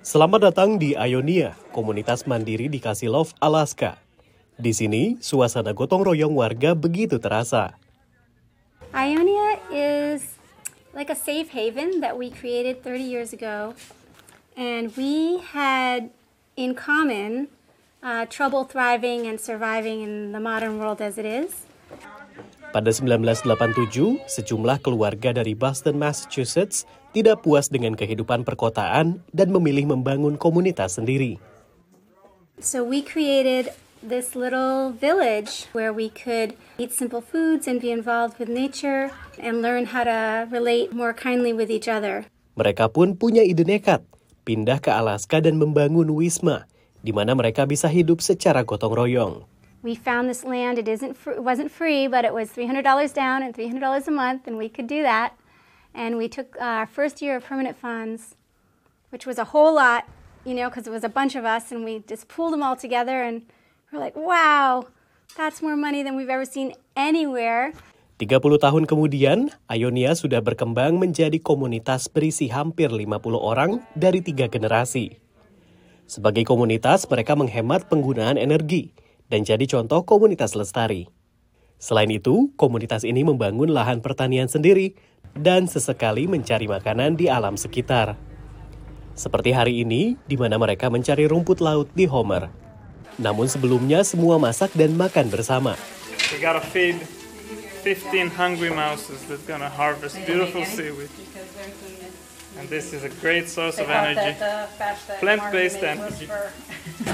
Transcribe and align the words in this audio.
Selamat 0.00 0.48
datang 0.48 0.80
di 0.80 0.96
Ionia, 0.96 1.52
komunitas 1.76 2.24
mandiri 2.24 2.72
di 2.72 2.80
Kasilov, 2.80 3.36
Alaska. 3.36 4.00
Di 4.56 4.72
sini, 4.72 5.20
suasana 5.20 5.76
gotong 5.76 6.00
royong 6.00 6.32
warga 6.32 6.72
begitu 6.72 7.20
terasa. 7.20 7.76
Ionia 8.96 9.60
is 9.68 10.40
like 10.96 11.12
a 11.12 11.18
safe 11.18 11.52
haven 11.52 12.00
that 12.00 12.16
we 12.16 12.32
created 12.32 12.80
30 12.80 13.04
years 13.04 13.30
ago. 13.36 13.76
And 14.56 14.88
we 14.96 15.44
had 15.52 16.08
in 16.56 16.72
common 16.72 17.52
uh, 18.00 18.24
trouble 18.24 18.64
thriving 18.64 19.28
and 19.28 19.36
surviving 19.36 20.00
in 20.00 20.32
the 20.32 20.40
modern 20.40 20.80
world 20.80 21.04
as 21.04 21.20
it 21.20 21.28
is. 21.28 21.68
Pada 22.70 22.94
1987, 22.94 24.22
sejumlah 24.30 24.78
keluarga 24.78 25.34
dari 25.34 25.58
Boston, 25.58 25.98
Massachusetts 25.98 26.86
tidak 27.10 27.42
puas 27.42 27.66
dengan 27.66 27.98
kehidupan 27.98 28.46
perkotaan 28.46 29.26
dan 29.34 29.48
memilih 29.50 29.90
membangun 29.90 30.38
komunitas 30.38 30.94
sendiri. 30.94 31.42
So 32.62 32.86
we 32.86 33.02
created 33.02 33.74
this 34.06 34.38
little 34.38 34.94
village 34.94 35.66
where 35.74 35.90
we 35.90 36.14
could 36.14 36.54
eat 36.78 36.94
simple 36.94 37.18
foods 37.18 37.66
and 37.66 37.82
be 37.82 37.90
involved 37.90 38.38
with 38.38 38.46
nature 38.46 39.10
and 39.42 39.58
learn 39.58 39.90
how 39.90 40.06
to 40.06 40.46
relate 40.54 40.94
more 40.94 41.10
kindly 41.10 41.50
with 41.50 41.74
each 41.74 41.90
other. 41.90 42.30
Mereka 42.54 42.94
pun 42.94 43.18
punya 43.18 43.42
ide 43.42 43.66
nekat, 43.66 44.06
pindah 44.46 44.78
ke 44.78 44.94
Alaska 44.94 45.42
dan 45.42 45.58
membangun 45.58 46.06
Wisma, 46.14 46.70
di 47.02 47.10
mana 47.10 47.34
mereka 47.34 47.66
bisa 47.66 47.90
hidup 47.90 48.22
secara 48.22 48.62
gotong 48.62 48.94
royong. 48.94 49.42
We 49.82 49.94
found 49.94 50.28
this 50.28 50.44
land. 50.44 50.78
It 50.78 50.88
isn't 50.88 51.16
it 51.26 51.42
wasn't 51.42 51.70
free, 51.70 52.06
but 52.06 52.24
it 52.24 52.34
was 52.34 52.52
$300 52.52 52.84
down 53.14 53.42
and 53.42 53.54
$300 53.54 53.80
a 53.80 54.10
month, 54.10 54.46
and 54.46 54.56
we 54.56 54.68
could 54.68 54.86
do 54.86 55.02
that. 55.02 55.36
And 55.94 56.16
we 56.16 56.28
took 56.28 56.54
our 56.60 56.86
first 56.86 57.20
year 57.20 57.36
of 57.36 57.44
permanent 57.44 57.76
funds, 57.76 58.36
which 59.10 59.26
was 59.26 59.38
a 59.38 59.50
whole 59.50 59.74
lot, 59.74 60.06
you 60.44 60.54
know, 60.54 60.68
because 60.68 60.86
it 60.86 60.94
was 60.94 61.02
a 61.02 61.10
bunch 61.10 61.34
of 61.34 61.44
us, 61.44 61.72
and 61.72 61.82
we 61.82 62.04
just 62.06 62.28
pulled 62.28 62.52
them 62.52 62.62
all 62.62 62.76
together, 62.76 63.24
and 63.24 63.42
we're 63.90 63.98
like, 63.98 64.14
wow, 64.14 64.86
that's 65.34 65.62
more 65.62 65.74
money 65.74 66.02
than 66.02 66.14
we've 66.14 66.30
ever 66.30 66.46
seen 66.46 66.78
anywhere. 66.94 67.74
30 68.20 68.60
tahun 68.60 68.84
kemudian, 68.84 69.48
Ionia 69.64 70.12
sudah 70.12 70.44
berkembang 70.44 71.00
menjadi 71.00 71.40
komunitas 71.40 72.04
berisi 72.04 72.52
hampir 72.52 72.92
50 72.92 73.08
orang 73.32 73.80
dari 73.96 74.20
tiga 74.20 74.44
generasi. 74.44 75.16
Sebagai 76.04 76.44
komunitas, 76.44 77.08
mereka 77.08 77.32
menghemat 77.32 77.88
penggunaan 77.88 78.36
energi, 78.36 78.92
dan 79.30 79.46
jadi 79.46 79.62
contoh 79.64 80.02
komunitas 80.02 80.58
lestari. 80.58 81.06
Selain 81.80 82.10
itu, 82.12 82.52
komunitas 82.60 83.08
ini 83.08 83.24
membangun 83.24 83.72
lahan 83.72 84.04
pertanian 84.04 84.50
sendiri 84.50 84.98
dan 85.32 85.64
sesekali 85.64 86.28
mencari 86.28 86.68
makanan 86.68 87.16
di 87.16 87.32
alam 87.32 87.56
sekitar. 87.56 88.20
Seperti 89.16 89.56
hari 89.56 89.80
ini, 89.80 90.20
di 90.28 90.36
mana 90.36 90.60
mereka 90.60 90.92
mencari 90.92 91.24
rumput 91.24 91.64
laut 91.64 91.88
di 91.96 92.04
Homer. 92.04 92.52
Namun 93.16 93.48
sebelumnya 93.48 94.04
semua 94.04 94.36
masak 94.36 94.76
dan 94.76 94.92
makan 94.92 95.32
bersama. 95.32 95.78
We 96.34 96.42
gotta 96.42 96.60
feed 96.60 97.00
15 97.80 98.36
hungry 98.36 98.68
mouses 98.68 99.24
that's 99.24 99.44
gonna 99.48 99.72
harvest 99.72 100.20
beautiful 100.28 100.64
seaweed. 100.68 101.08
And 102.58 102.66
this 102.66 102.90
is 102.90 103.06
a 103.06 103.12
great 103.22 103.46
source 103.46 103.78
of 103.78 103.86
energy. 103.86 104.34
Plant-based 105.22 105.82
energy. 105.86 106.26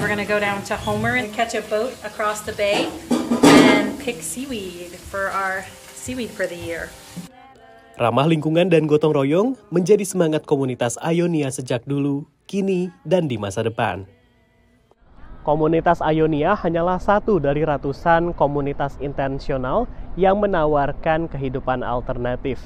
We're 0.01 0.09
gonna 0.09 0.25
go 0.25 0.41
down 0.41 0.65
to 0.73 0.77
Homer 0.77 1.21
and 1.21 1.29
catch 1.35 1.53
a 1.53 1.65
boat 1.69 1.93
across 2.01 2.41
the 2.41 2.57
bay 2.57 2.89
and 3.45 3.99
pick 4.01 4.25
seaweed 4.25 4.97
for 4.97 5.29
our 5.29 5.69
seaweed 5.93 6.33
for 6.33 6.49
the 6.49 6.57
year. 6.57 6.89
Ramah 7.97 8.29
lingkungan 8.29 8.69
dan 8.69 8.85
gotong 8.85 9.17
royong 9.17 9.49
menjadi 9.73 10.05
semangat 10.05 10.45
komunitas 10.45 11.01
Ionia 11.01 11.49
sejak 11.49 11.85
dulu, 11.89 12.29
kini, 12.45 12.93
dan 13.09 13.25
di 13.25 13.41
masa 13.41 13.65
depan. 13.65 14.05
Komunitas 15.47 16.05
Ionia 16.05 16.53
hanyalah 16.59 17.01
satu 17.01 17.39
dari 17.41 17.63
ratusan 17.65 18.35
komunitas 18.35 18.99
intensional 19.01 19.89
yang 20.19 20.43
menawarkan 20.43 21.31
kehidupan 21.31 21.87
alternatif. 21.87 22.59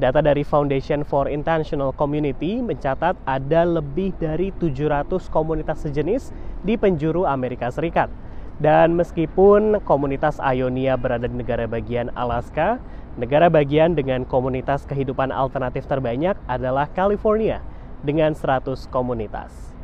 Data 0.00 0.24
dari 0.24 0.40
Foundation 0.40 1.04
for 1.04 1.28
Intentional 1.28 1.92
Community 1.92 2.64
mencatat 2.64 3.20
ada 3.28 3.68
lebih 3.68 4.16
dari 4.16 4.48
700 4.56 5.28
komunitas 5.28 5.84
sejenis 5.84 6.32
di 6.64 6.80
penjuru 6.80 7.28
Amerika 7.28 7.68
Serikat. 7.68 8.08
Dan 8.56 8.96
meskipun 8.96 9.84
komunitas 9.84 10.40
Ionia 10.40 10.96
berada 10.96 11.28
di 11.28 11.36
negara 11.36 11.68
bagian 11.68 12.08
Alaska, 12.16 12.80
negara 13.20 13.52
bagian 13.52 13.92
dengan 13.92 14.24
komunitas 14.24 14.88
kehidupan 14.88 15.28
alternatif 15.28 15.84
terbanyak 15.84 16.32
adalah 16.48 16.88
California 16.96 17.60
dengan 18.00 18.32
100 18.32 18.88
komunitas. 18.88 19.76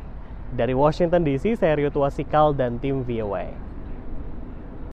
Dari 0.49 0.73
Washington 0.73 1.21
DC, 1.21 1.61
saya 1.61 1.77
Rio 1.77 1.93
Tuasikal 1.93 2.57
dan 2.57 2.81
tim 2.81 3.05
VOA. 3.05 3.66